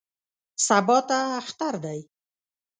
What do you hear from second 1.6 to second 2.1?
دی.